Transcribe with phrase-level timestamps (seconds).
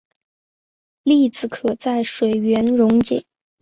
[1.03, 3.23] 粒子可在水源溶解。